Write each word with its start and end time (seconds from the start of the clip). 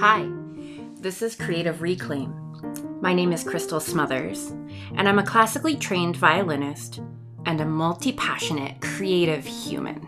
Hi, 0.00 0.26
this 0.94 1.20
is 1.20 1.36
Creative 1.36 1.82
Reclaim. 1.82 2.32
My 3.02 3.12
name 3.12 3.34
is 3.34 3.44
Crystal 3.44 3.80
Smothers, 3.80 4.46
and 4.96 5.06
I'm 5.06 5.18
a 5.18 5.22
classically 5.22 5.76
trained 5.76 6.16
violinist 6.16 7.02
and 7.44 7.60
a 7.60 7.66
multi 7.66 8.10
passionate 8.10 8.80
creative 8.80 9.44
human. 9.44 10.00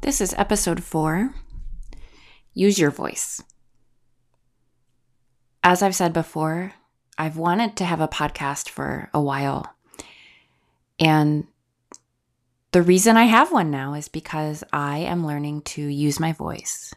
This 0.00 0.22
is 0.22 0.32
episode 0.38 0.82
four 0.82 1.34
Use 2.54 2.78
Your 2.78 2.90
Voice. 2.90 3.42
As 5.62 5.82
I've 5.82 5.94
said 5.94 6.14
before, 6.14 6.72
I've 7.18 7.36
wanted 7.36 7.76
to 7.76 7.84
have 7.84 8.00
a 8.00 8.08
podcast 8.08 8.70
for 8.70 9.10
a 9.12 9.20
while. 9.20 9.74
And 10.98 11.48
the 12.76 12.82
reason 12.82 13.16
I 13.16 13.24
have 13.24 13.52
one 13.52 13.70
now 13.70 13.94
is 13.94 14.06
because 14.06 14.62
I 14.70 14.98
am 14.98 15.26
learning 15.26 15.62
to 15.62 15.80
use 15.80 16.20
my 16.20 16.32
voice. 16.34 16.92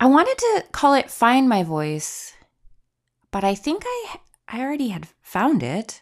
I 0.00 0.06
wanted 0.06 0.38
to 0.38 0.64
call 0.72 0.94
it 0.94 1.10
Find 1.10 1.50
My 1.50 1.62
Voice, 1.64 2.32
but 3.30 3.44
I 3.44 3.54
think 3.54 3.82
I, 3.84 4.16
I 4.48 4.60
already 4.62 4.88
had 4.88 5.06
found 5.20 5.62
it. 5.62 6.00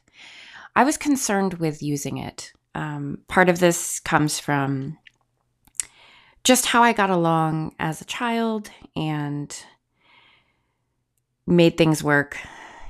I 0.76 0.84
was 0.84 0.96
concerned 0.96 1.54
with 1.54 1.82
using 1.82 2.18
it. 2.18 2.52
Um, 2.72 3.18
part 3.26 3.48
of 3.48 3.58
this 3.58 3.98
comes 3.98 4.38
from 4.38 4.96
just 6.44 6.66
how 6.66 6.84
I 6.84 6.92
got 6.92 7.10
along 7.10 7.74
as 7.80 8.00
a 8.00 8.04
child 8.04 8.70
and 8.94 9.52
made 11.48 11.76
things 11.76 12.00
work, 12.00 12.38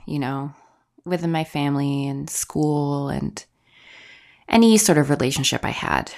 you 0.04 0.18
know, 0.18 0.52
within 1.06 1.32
my 1.32 1.44
family 1.44 2.06
and 2.06 2.28
school 2.28 3.08
and 3.08 3.42
any 4.50 4.76
sort 4.76 4.98
of 4.98 5.10
relationship 5.10 5.64
I 5.64 5.70
had. 5.70 6.12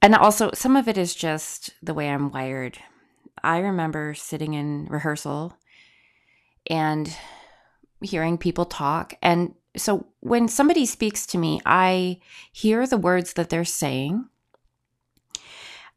And 0.00 0.14
also, 0.14 0.50
some 0.54 0.76
of 0.76 0.88
it 0.88 0.96
is 0.96 1.14
just 1.14 1.70
the 1.82 1.94
way 1.94 2.08
I'm 2.08 2.30
wired. 2.30 2.78
I 3.42 3.58
remember 3.58 4.14
sitting 4.14 4.54
in 4.54 4.86
rehearsal 4.86 5.56
and 6.70 7.14
hearing 8.00 8.38
people 8.38 8.64
talk. 8.64 9.14
And 9.22 9.54
so 9.76 10.06
when 10.20 10.48
somebody 10.48 10.86
speaks 10.86 11.26
to 11.26 11.38
me, 11.38 11.60
I 11.66 12.20
hear 12.52 12.86
the 12.86 12.96
words 12.96 13.34
that 13.34 13.50
they're 13.50 13.64
saying. 13.64 14.28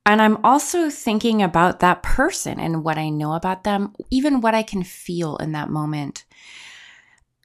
And 0.06 0.20
I'm 0.22 0.44
also 0.44 0.90
thinking 0.90 1.44
about 1.44 1.80
that 1.80 2.02
person 2.02 2.60
and 2.60 2.84
what 2.84 2.98
I 2.98 3.10
know 3.10 3.34
about 3.34 3.64
them, 3.64 3.94
even 4.10 4.42
what 4.42 4.56
I 4.56 4.64
can 4.64 4.84
feel 4.84 5.38
in 5.38 5.52
that 5.52 5.70
moment 5.70 6.26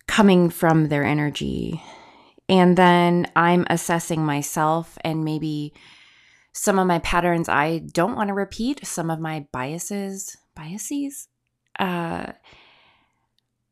coming 0.07 0.49
from 0.49 0.89
their 0.89 1.05
energy 1.05 1.83
and 2.49 2.77
then 2.77 3.31
I'm 3.35 3.67
assessing 3.69 4.25
myself 4.25 4.97
and 5.03 5.25
maybe 5.25 5.75
some 6.53 6.79
of 6.79 6.87
my 6.87 7.01
patterns 7.01 7.49
I 7.49 7.79
don't 7.79 8.17
want 8.17 8.29
to 8.29 8.35
repeat, 8.35 8.87
some 8.87 9.11
of 9.11 9.21
my 9.21 9.47
biases, 9.53 10.37
biases. 10.55 11.29
Uh, 11.79 12.33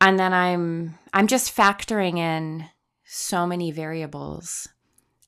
and 0.00 0.19
then 0.19 0.33
I'm 0.34 0.98
I'm 1.12 1.27
just 1.27 1.56
factoring 1.56 2.19
in 2.19 2.66
so 3.05 3.47
many 3.47 3.70
variables 3.70 4.69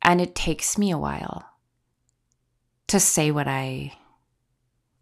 and 0.02 0.20
it 0.20 0.34
takes 0.34 0.76
me 0.76 0.90
a 0.90 0.98
while 0.98 1.44
to 2.88 3.00
say 3.00 3.30
what 3.30 3.48
I 3.48 3.92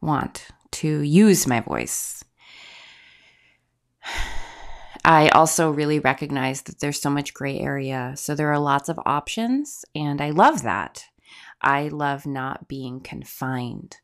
want, 0.00 0.48
to 0.72 1.00
use 1.00 1.46
my 1.46 1.60
voice. 1.60 2.24
I 5.04 5.28
also 5.28 5.70
really 5.70 5.98
recognize 5.98 6.62
that 6.62 6.80
there's 6.80 7.00
so 7.00 7.10
much 7.10 7.34
gray 7.34 7.58
area. 7.58 8.14
So 8.16 8.34
there 8.34 8.50
are 8.50 8.58
lots 8.58 8.88
of 8.88 8.98
options, 9.04 9.84
and 9.94 10.20
I 10.20 10.30
love 10.30 10.62
that. 10.62 11.04
I 11.60 11.88
love 11.88 12.26
not 12.26 12.68
being 12.68 13.00
confined. 13.00 13.98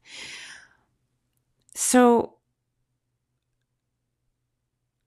So 1.75 2.35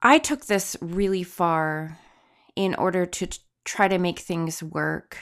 I 0.02 0.18
took 0.18 0.46
this 0.46 0.76
really 0.80 1.22
far 1.22 1.98
in 2.56 2.74
order 2.74 3.06
to 3.06 3.28
try 3.64 3.88
to 3.88 3.98
make 3.98 4.18
things 4.18 4.62
work 4.62 5.16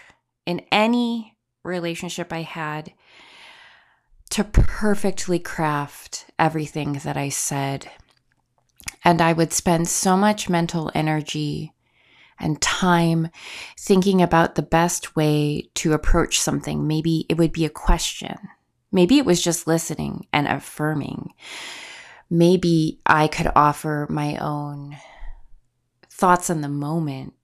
in 0.46 0.62
any 0.72 1.36
relationship 1.64 2.32
I 2.32 2.42
had 2.42 2.92
to 4.30 4.44
perfectly 4.44 5.38
craft 5.38 6.30
everything 6.38 6.94
that 7.04 7.16
I 7.16 7.28
said 7.28 7.90
and 9.04 9.20
I 9.20 9.32
would 9.32 9.52
spend 9.52 9.88
so 9.88 10.16
much 10.16 10.48
mental 10.48 10.90
energy 10.94 11.72
and 12.38 12.60
time 12.60 13.28
thinking 13.78 14.20
about 14.20 14.54
the 14.54 14.62
best 14.62 15.14
way 15.16 15.70
to 15.74 15.92
approach 15.92 16.40
something. 16.40 16.86
Maybe 16.86 17.26
it 17.28 17.38
would 17.38 17.52
be 17.52 17.64
a 17.64 17.70
question. 17.70 18.36
Maybe 18.90 19.18
it 19.18 19.24
was 19.24 19.42
just 19.42 19.66
listening 19.66 20.26
and 20.32 20.46
affirming. 20.46 21.32
Maybe 22.28 23.00
I 23.06 23.28
could 23.28 23.50
offer 23.54 24.06
my 24.10 24.36
own 24.36 24.96
thoughts 26.08 26.50
in 26.50 26.60
the 26.60 26.68
moment. 26.68 27.34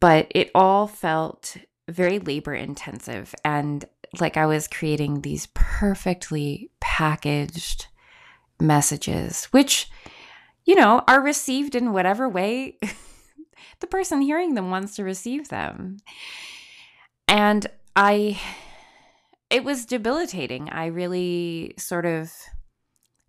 But 0.00 0.28
it 0.30 0.50
all 0.54 0.86
felt 0.86 1.56
very 1.88 2.18
labor 2.18 2.54
intensive 2.54 3.34
and 3.44 3.84
like 4.20 4.36
I 4.36 4.46
was 4.46 4.68
creating 4.68 5.20
these 5.20 5.48
perfectly 5.54 6.70
packaged 6.80 7.86
messages, 8.60 9.46
which 9.46 9.90
you 10.68 10.74
know, 10.74 11.02
are 11.08 11.22
received 11.22 11.74
in 11.74 11.94
whatever 11.94 12.28
way 12.28 12.76
the 13.80 13.86
person 13.86 14.20
hearing 14.20 14.52
them 14.52 14.70
wants 14.70 14.96
to 14.96 15.02
receive 15.02 15.48
them. 15.48 15.96
And 17.26 17.66
I, 17.96 18.38
it 19.48 19.64
was 19.64 19.86
debilitating. 19.86 20.68
I 20.68 20.86
really 20.86 21.72
sort 21.78 22.04
of 22.04 22.30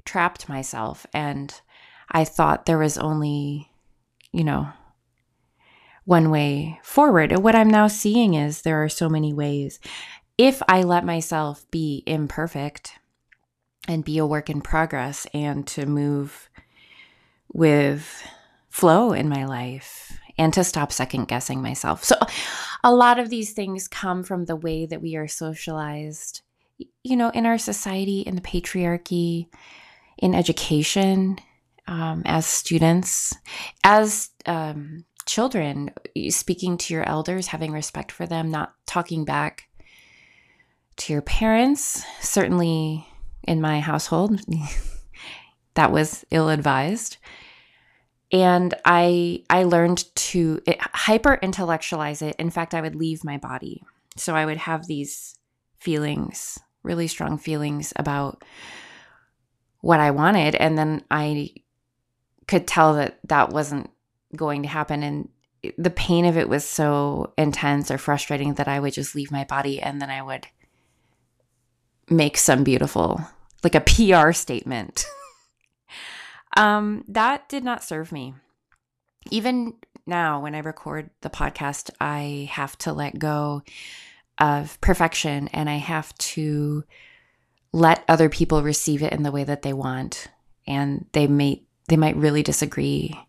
trapped 0.03 0.49
myself 0.49 1.05
and 1.13 1.61
I 2.11 2.25
thought 2.25 2.65
there 2.65 2.77
was 2.77 2.97
only, 2.97 3.71
you 4.33 4.43
know, 4.43 4.67
one 6.03 6.31
way 6.31 6.77
forward. 6.83 7.31
And 7.31 7.41
what 7.41 7.55
I'm 7.55 7.69
now 7.69 7.87
seeing 7.87 8.33
is 8.33 8.63
there 8.63 8.83
are 8.83 8.89
so 8.89 9.07
many 9.07 9.31
ways. 9.31 9.79
If 10.37 10.61
I 10.67 10.83
let 10.83 11.05
myself 11.05 11.65
be 11.71 12.03
imperfect 12.05 12.99
and 13.87 14.03
be 14.03 14.17
a 14.17 14.25
work 14.25 14.49
in 14.49 14.59
progress 14.59 15.25
and 15.33 15.65
to 15.67 15.85
move 15.85 16.49
with 17.53 18.23
flow 18.69 19.13
in 19.13 19.29
my 19.29 19.45
life 19.45 20.19
and 20.37 20.53
to 20.53 20.63
stop 20.63 20.91
second 20.91 21.27
guessing 21.27 21.61
myself. 21.61 22.03
So, 22.03 22.15
a 22.83 22.93
lot 22.93 23.19
of 23.19 23.29
these 23.29 23.51
things 23.51 23.87
come 23.87 24.23
from 24.23 24.45
the 24.45 24.55
way 24.55 24.85
that 24.85 25.01
we 25.01 25.15
are 25.17 25.27
socialized, 25.27 26.41
you 27.03 27.17
know, 27.17 27.29
in 27.29 27.45
our 27.45 27.57
society, 27.57 28.21
in 28.21 28.35
the 28.35 28.41
patriarchy, 28.41 29.47
in 30.17 30.33
education, 30.33 31.39
um, 31.87 32.21
as 32.25 32.45
students, 32.45 33.35
as 33.83 34.29
um, 34.45 35.05
children, 35.25 35.91
speaking 36.29 36.77
to 36.77 36.93
your 36.93 37.07
elders, 37.07 37.47
having 37.47 37.71
respect 37.71 38.11
for 38.11 38.25
them, 38.25 38.49
not 38.49 38.73
talking 38.85 39.25
back 39.25 39.67
to 40.97 41.13
your 41.13 41.21
parents. 41.21 42.03
Certainly 42.21 43.05
in 43.43 43.59
my 43.59 43.79
household, 43.79 44.39
that 45.79 45.91
was 45.93 46.25
ill 46.29 46.49
advised 46.49 47.17
and 48.31 48.73
i 48.85 49.41
i 49.49 49.63
learned 49.63 50.03
to 50.15 50.61
hyper 50.93 51.39
intellectualize 51.41 52.21
it. 52.21 52.35
In 52.37 52.49
fact 52.49 52.73
i 52.73 52.81
would 52.81 52.95
leave 52.95 53.23
my 53.23 53.37
body. 53.37 53.83
So 54.17 54.35
i 54.35 54.45
would 54.45 54.57
have 54.57 54.87
these 54.87 55.37
feelings 55.79 56.59
really 56.83 57.07
strong 57.07 57.37
feelings 57.37 57.93
about 57.95 58.43
what 59.81 59.99
i 59.99 60.11
wanted. 60.11 60.55
And 60.55 60.77
then 60.77 61.01
i 61.09 61.49
could 62.47 62.67
tell 62.67 62.95
that 62.95 63.19
that 63.29 63.49
wasn't 63.49 63.89
going 64.35 64.63
to 64.63 64.69
happen. 64.69 65.01
And 65.01 65.29
the 65.77 65.89
pain 65.89 66.25
of 66.25 66.37
it 66.37 66.49
was 66.49 66.65
so 66.65 67.33
intense 67.37 67.89
or 67.91 67.97
frustrating 67.97 68.53
that 68.55 68.67
i 68.67 68.79
would 68.79 68.93
just 68.93 69.13
leave 69.15 69.31
my 69.31 69.43
body 69.43 69.81
and 69.81 70.01
then 70.01 70.09
i 70.09 70.21
would 70.21 70.47
make 72.09 72.37
some 72.37 72.63
beautiful 72.63 73.21
like 73.61 73.75
a 73.75 73.81
pr 73.81 74.31
statement 74.31 75.05
Um, 76.57 77.03
that 77.07 77.47
did 77.49 77.63
not 77.63 77.83
serve 77.83 78.11
me. 78.11 78.33
Even 79.31 79.75
now, 80.05 80.41
when 80.41 80.55
I 80.55 80.59
record 80.59 81.09
the 81.21 81.29
podcast, 81.29 81.89
I 81.99 82.49
have 82.51 82.77
to 82.79 82.93
let 82.93 83.19
go 83.19 83.63
of 84.39 84.79
perfection 84.81 85.49
and 85.49 85.69
I 85.69 85.75
have 85.75 86.17
to 86.17 86.83
let 87.71 88.03
other 88.07 88.29
people 88.29 88.63
receive 88.63 89.03
it 89.03 89.13
in 89.13 89.23
the 89.23 89.31
way 89.31 89.43
that 89.43 89.61
they 89.61 89.73
want. 89.73 90.27
And 90.65 91.05
they 91.11 91.27
may 91.27 91.63
they 91.87 91.97
might 91.97 92.15
really 92.15 92.43
disagree. 92.43 93.19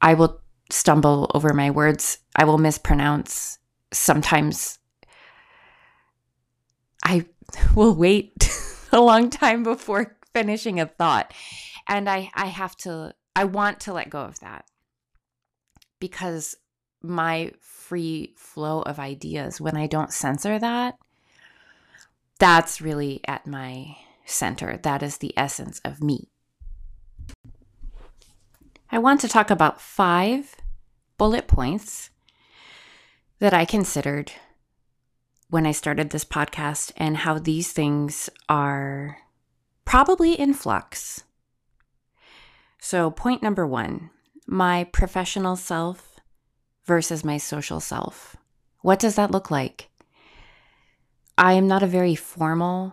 I 0.00 0.14
will 0.14 0.40
stumble 0.70 1.30
over 1.34 1.52
my 1.54 1.70
words. 1.70 2.18
I 2.36 2.44
will 2.44 2.58
mispronounce. 2.58 3.58
Sometimes 3.92 4.78
I 7.04 7.26
will 7.74 7.94
wait 7.94 8.50
a 8.92 9.00
long 9.00 9.30
time 9.30 9.62
before 9.62 10.16
finishing 10.32 10.80
a 10.80 10.86
thought 10.86 11.32
and 11.88 12.08
i 12.08 12.30
i 12.34 12.46
have 12.46 12.76
to 12.76 13.12
i 13.36 13.44
want 13.44 13.80
to 13.80 13.92
let 13.92 14.10
go 14.10 14.20
of 14.20 14.38
that 14.40 14.64
because 16.00 16.56
my 17.02 17.50
free 17.60 18.32
flow 18.36 18.82
of 18.82 18.98
ideas 18.98 19.60
when 19.60 19.76
i 19.76 19.86
don't 19.86 20.12
censor 20.12 20.58
that 20.58 20.96
that's 22.38 22.80
really 22.80 23.20
at 23.26 23.46
my 23.46 23.96
center. 24.24 24.78
That 24.82 25.02
is 25.02 25.18
the 25.18 25.36
essence 25.36 25.80
of 25.84 26.02
me. 26.02 26.28
I 28.90 28.98
want 28.98 29.20
to 29.22 29.28
talk 29.28 29.50
about 29.50 29.80
five 29.80 30.56
bullet 31.18 31.46
points 31.46 32.10
that 33.38 33.54
I 33.54 33.64
considered 33.64 34.32
when 35.48 35.66
I 35.66 35.72
started 35.72 36.10
this 36.10 36.24
podcast 36.24 36.92
and 36.96 37.18
how 37.18 37.38
these 37.38 37.72
things 37.72 38.30
are 38.48 39.18
probably 39.84 40.38
in 40.38 40.54
flux. 40.54 41.24
So, 42.84 43.10
point 43.10 43.42
number 43.42 43.66
one 43.66 44.10
my 44.46 44.84
professional 44.84 45.56
self 45.56 46.20
versus 46.84 47.24
my 47.24 47.38
social 47.38 47.80
self. 47.80 48.36
What 48.82 48.98
does 48.98 49.14
that 49.14 49.30
look 49.30 49.50
like? 49.50 49.88
I 51.38 51.54
am 51.54 51.66
not 51.66 51.82
a 51.82 51.86
very 51.86 52.14
formal 52.14 52.92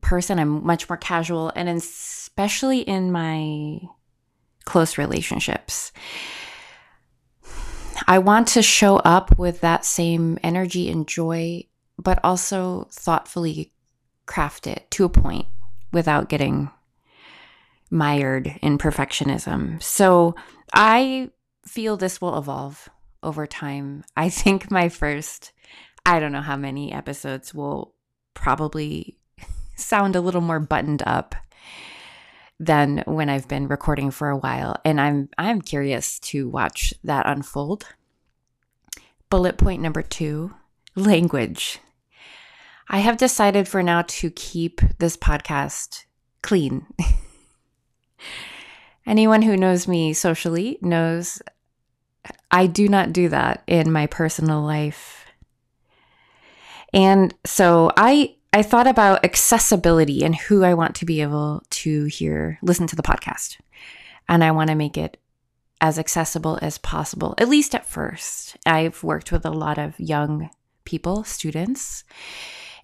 person. 0.00 0.40
I'm 0.40 0.66
much 0.66 0.88
more 0.88 0.96
casual, 0.96 1.52
and 1.54 1.68
especially 1.68 2.80
in 2.80 3.12
my 3.12 3.78
close 4.64 4.98
relationships. 4.98 5.92
I 8.08 8.18
want 8.18 8.48
to 8.48 8.62
show 8.62 8.96
up 8.96 9.38
with 9.38 9.60
that 9.60 9.84
same 9.84 10.40
energy 10.42 10.90
and 10.90 11.06
joy, 11.06 11.68
but 11.96 12.18
also 12.24 12.88
thoughtfully 12.90 13.72
craft 14.26 14.66
it 14.66 14.90
to 14.90 15.04
a 15.04 15.08
point 15.08 15.46
without 15.92 16.28
getting 16.28 16.68
mired 17.92 18.58
in 18.62 18.78
perfectionism. 18.78 19.80
So 19.82 20.34
I 20.72 21.30
feel 21.66 21.96
this 21.96 22.20
will 22.20 22.38
evolve 22.38 22.88
over 23.22 23.46
time. 23.46 24.02
I 24.16 24.30
think 24.30 24.70
my 24.70 24.88
first, 24.88 25.52
I 26.06 26.18
don't 26.18 26.32
know 26.32 26.40
how 26.40 26.56
many 26.56 26.90
episodes 26.90 27.54
will 27.54 27.94
probably 28.34 29.18
sound 29.76 30.16
a 30.16 30.20
little 30.20 30.40
more 30.40 30.58
buttoned 30.58 31.02
up 31.06 31.34
than 32.58 33.02
when 33.06 33.28
I've 33.28 33.48
been 33.48 33.68
recording 33.68 34.10
for 34.10 34.30
a 34.30 34.38
while 34.38 34.76
and 34.84 35.00
I'm 35.00 35.28
I'm 35.36 35.60
curious 35.60 36.18
to 36.20 36.48
watch 36.48 36.94
that 37.04 37.26
unfold. 37.26 37.86
Bullet 39.30 39.58
point 39.58 39.82
number 39.82 40.02
2, 40.02 40.54
language. 40.94 41.80
I 42.88 42.98
have 42.98 43.16
decided 43.16 43.66
for 43.68 43.82
now 43.82 44.02
to 44.02 44.30
keep 44.30 44.80
this 44.98 45.16
podcast 45.16 46.04
clean. 46.42 46.86
Anyone 49.06 49.42
who 49.42 49.56
knows 49.56 49.88
me 49.88 50.12
socially 50.12 50.78
knows 50.80 51.42
I 52.50 52.66
do 52.66 52.88
not 52.88 53.12
do 53.12 53.28
that 53.30 53.62
in 53.66 53.90
my 53.90 54.06
personal 54.06 54.62
life. 54.62 55.26
And 56.92 57.34
so 57.44 57.90
I 57.96 58.36
I 58.52 58.62
thought 58.62 58.86
about 58.86 59.24
accessibility 59.24 60.22
and 60.22 60.36
who 60.36 60.62
I 60.62 60.74
want 60.74 60.94
to 60.96 61.06
be 61.06 61.22
able 61.22 61.62
to 61.70 62.04
hear, 62.04 62.58
listen 62.60 62.86
to 62.88 62.96
the 62.96 63.02
podcast. 63.02 63.56
And 64.28 64.44
I 64.44 64.50
want 64.50 64.68
to 64.68 64.76
make 64.76 64.98
it 64.98 65.16
as 65.80 65.98
accessible 65.98 66.58
as 66.60 66.76
possible, 66.78 67.34
at 67.38 67.48
least 67.48 67.74
at 67.74 67.86
first. 67.86 68.56
I've 68.66 69.02
worked 69.02 69.32
with 69.32 69.46
a 69.46 69.50
lot 69.50 69.78
of 69.78 69.98
young 69.98 70.50
people, 70.84 71.24
students, 71.24 72.04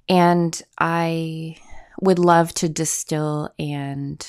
and 0.09 0.61
I 0.79 1.59
would 2.01 2.19
love 2.19 2.55
to 2.55 2.69
distill 2.69 3.51
and, 3.59 4.27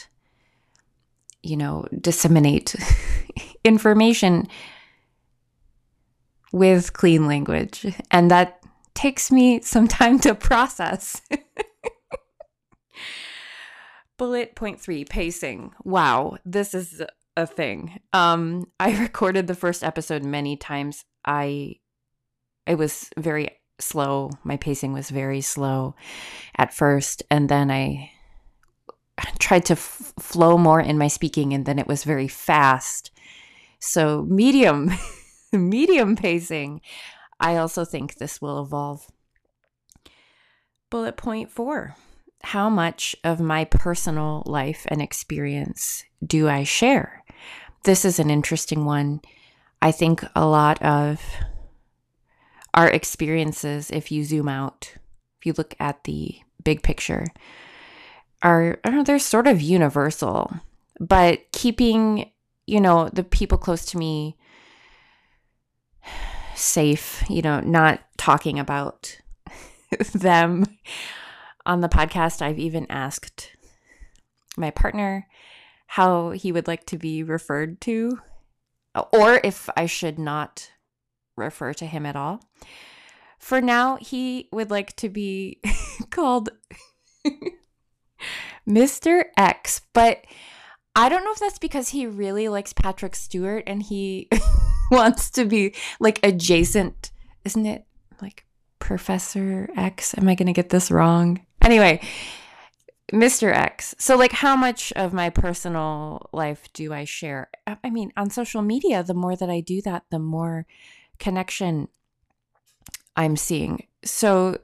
you 1.43 1.57
know, 1.57 1.85
disseminate 1.99 2.75
information 3.63 4.47
with 6.51 6.93
clean 6.93 7.27
language. 7.27 7.85
And 8.11 8.31
that 8.31 8.61
takes 8.93 9.31
me 9.31 9.61
some 9.61 9.87
time 9.87 10.19
to 10.19 10.35
process. 10.35 11.21
Bullet 14.17 14.55
point 14.55 14.81
three 14.81 15.05
pacing. 15.05 15.71
Wow, 15.85 16.37
this 16.43 16.73
is 16.73 17.01
a 17.37 17.47
thing. 17.47 17.99
Um, 18.13 18.69
I 18.79 18.97
recorded 19.01 19.47
the 19.47 19.55
first 19.55 19.83
episode 19.83 20.23
many 20.23 20.57
times. 20.57 21.05
I, 21.25 21.75
it 22.67 22.75
was 22.75 23.09
very 23.17 23.49
slow. 23.79 24.31
My 24.43 24.57
pacing 24.57 24.93
was 24.93 25.09
very 25.09 25.41
slow 25.41 25.95
at 26.57 26.73
first, 26.73 27.23
and 27.31 27.47
then 27.47 27.71
I 27.71 28.11
tried 29.39 29.65
to 29.65 29.73
f- 29.73 30.13
flow 30.19 30.57
more 30.57 30.79
in 30.79 30.97
my 30.97 31.07
speaking, 31.07 31.53
and 31.53 31.65
then 31.65 31.79
it 31.79 31.87
was 31.87 32.03
very 32.03 32.27
fast. 32.27 33.11
So 33.79 34.25
medium, 34.27 34.91
medium 35.53 36.15
pacing. 36.15 36.81
I 37.39 37.55
also 37.55 37.85
think 37.85 38.15
this 38.15 38.41
will 38.41 38.61
evolve. 38.61 39.07
Bullet 40.89 41.17
point 41.17 41.51
four 41.51 41.95
How 42.43 42.69
much 42.69 43.15
of 43.23 43.39
my 43.39 43.65
personal 43.65 44.43
life 44.45 44.85
and 44.89 45.01
experience 45.01 46.03
do 46.25 46.49
I 46.49 46.63
share? 46.63 47.23
This 47.83 48.03
is 48.03 48.19
an 48.19 48.29
interesting 48.29 48.85
one. 48.85 49.21
I 49.81 49.91
think 49.91 50.23
a 50.35 50.45
lot 50.45 50.81
of 50.81 51.21
our 52.73 52.89
experiences, 52.89 53.89
if 53.91 54.11
you 54.11 54.23
zoom 54.23 54.49
out, 54.49 54.93
if 55.39 55.45
you 55.45 55.53
look 55.57 55.73
at 55.79 56.03
the 56.03 56.39
big 56.63 56.83
picture, 56.83 57.25
are, 58.41 58.79
are 58.83 59.03
they're 59.03 59.19
sort 59.19 59.47
of 59.47 59.61
universal. 59.61 60.51
But 60.99 61.51
keeping, 61.51 62.31
you 62.65 62.81
know, 62.81 63.09
the 63.09 63.23
people 63.23 63.57
close 63.57 63.85
to 63.87 63.97
me 63.97 64.37
safe, 66.55 67.23
you 67.29 67.41
know, 67.41 67.59
not 67.61 68.01
talking 68.17 68.59
about 68.59 69.17
them 70.13 70.65
on 71.65 71.81
the 71.81 71.89
podcast. 71.89 72.41
I've 72.41 72.59
even 72.59 72.85
asked 72.89 73.55
my 74.57 74.71
partner 74.71 75.27
how 75.87 76.31
he 76.31 76.51
would 76.51 76.67
like 76.67 76.85
to 76.87 76.97
be 76.97 77.23
referred 77.23 77.81
to, 77.81 78.19
or 79.13 79.39
if 79.43 79.69
I 79.75 79.85
should 79.85 80.19
not 80.19 80.71
refer 81.35 81.73
to 81.73 81.85
him 81.85 82.05
at 82.05 82.15
all. 82.15 82.43
For 83.39 83.61
now, 83.61 83.95
he 83.95 84.49
would 84.51 84.69
like 84.69 84.95
to 84.97 85.09
be 85.09 85.61
called 86.11 86.49
Mr. 88.69 89.23
X, 89.35 89.81
but 89.93 90.23
I 90.95 91.09
don't 91.09 91.23
know 91.23 91.31
if 91.31 91.39
that's 91.39 91.59
because 91.59 91.89
he 91.89 92.05
really 92.05 92.47
likes 92.47 92.73
Patrick 92.73 93.15
Stewart 93.15 93.63
and 93.65 93.81
he 93.81 94.29
wants 94.91 95.29
to 95.31 95.45
be 95.45 95.73
like 95.99 96.19
adjacent, 96.23 97.11
isn't 97.45 97.65
it? 97.65 97.85
Like 98.21 98.45
Professor 98.79 99.69
X. 99.75 100.15
Am 100.17 100.27
I 100.27 100.35
going 100.35 100.47
to 100.47 100.53
get 100.53 100.69
this 100.69 100.91
wrong? 100.91 101.45
Anyway, 101.61 102.01
Mr. 103.11 103.53
X. 103.53 103.95
So, 103.97 104.15
like, 104.17 104.31
how 104.31 104.55
much 104.55 104.91
of 104.93 105.13
my 105.13 105.29
personal 105.29 106.29
life 106.31 106.67
do 106.73 106.93
I 106.93 107.05
share? 107.05 107.49
I 107.83 107.89
mean, 107.89 108.11
on 108.15 108.29
social 108.29 108.61
media, 108.61 109.03
the 109.03 109.13
more 109.13 109.35
that 109.35 109.49
I 109.49 109.61
do 109.61 109.81
that, 109.83 110.03
the 110.11 110.19
more 110.19 110.65
connection 111.17 111.87
I'm 113.15 113.35
seeing. 113.35 113.87
So, 114.03 114.59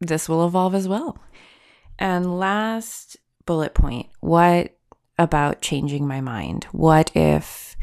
this 0.00 0.28
will 0.28 0.46
evolve 0.46 0.74
as 0.74 0.88
well. 0.88 1.18
And 1.98 2.38
last 2.38 3.16
bullet 3.46 3.74
point 3.74 4.08
what 4.20 4.76
about 5.18 5.62
changing 5.62 6.06
my 6.06 6.20
mind? 6.20 6.64
What 6.72 7.10
if 7.14 7.76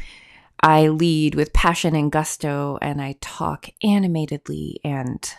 I 0.59 0.87
lead 0.87 1.35
with 1.35 1.53
passion 1.53 1.95
and 1.95 2.11
gusto 2.11 2.77
and 2.81 3.01
I 3.01 3.15
talk 3.21 3.69
animatedly 3.83 4.77
and 4.83 5.33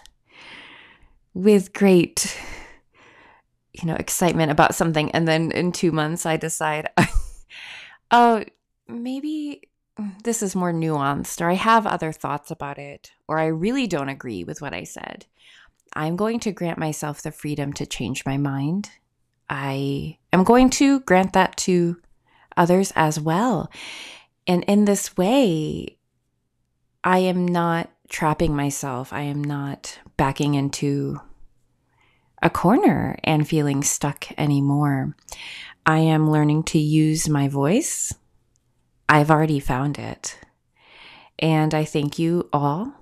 with 1.32 1.72
great 1.72 2.36
you 3.72 3.86
know 3.86 3.94
excitement 3.94 4.52
about 4.52 4.74
something 4.74 5.10
and 5.12 5.26
then 5.26 5.50
in 5.50 5.72
2 5.72 5.90
months 5.90 6.26
I 6.26 6.36
decide 6.36 6.88
oh 8.10 8.44
maybe 8.86 9.62
this 10.24 10.42
is 10.42 10.56
more 10.56 10.72
nuanced 10.72 11.40
or 11.40 11.48
I 11.50 11.54
have 11.54 11.86
other 11.86 12.12
thoughts 12.12 12.50
about 12.50 12.78
it 12.78 13.12
or 13.28 13.38
I 13.38 13.46
really 13.46 13.86
don't 13.86 14.08
agree 14.08 14.44
with 14.44 14.60
what 14.60 14.74
I 14.74 14.84
said. 14.84 15.26
I'm 15.92 16.16
going 16.16 16.40
to 16.40 16.52
grant 16.52 16.78
myself 16.78 17.22
the 17.22 17.30
freedom 17.30 17.72
to 17.74 17.86
change 17.86 18.26
my 18.26 18.36
mind. 18.36 18.90
I 19.48 20.18
am 20.32 20.44
going 20.44 20.70
to 20.70 21.00
grant 21.00 21.32
that 21.34 21.56
to 21.58 22.00
others 22.56 22.92
as 22.96 23.20
well. 23.20 23.70
And 24.46 24.64
in 24.64 24.84
this 24.84 25.16
way, 25.16 25.98
I 27.02 27.18
am 27.18 27.46
not 27.46 27.90
trapping 28.08 28.54
myself. 28.54 29.12
I 29.12 29.22
am 29.22 29.42
not 29.42 29.98
backing 30.16 30.54
into 30.54 31.20
a 32.42 32.50
corner 32.50 33.18
and 33.24 33.48
feeling 33.48 33.82
stuck 33.82 34.26
anymore. 34.38 35.16
I 35.86 35.98
am 35.98 36.30
learning 36.30 36.64
to 36.64 36.78
use 36.78 37.28
my 37.28 37.48
voice. 37.48 38.14
I've 39.08 39.30
already 39.30 39.60
found 39.60 39.98
it. 39.98 40.38
And 41.38 41.74
I 41.74 41.84
thank 41.84 42.18
you 42.18 42.48
all 42.52 42.92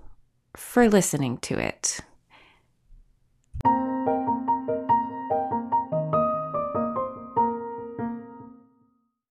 for 0.56 0.88
listening 0.88 1.38
to 1.38 1.58
it. 1.58 2.00